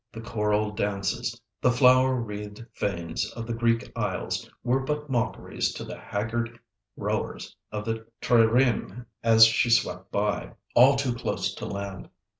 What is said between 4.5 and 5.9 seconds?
were but mockeries to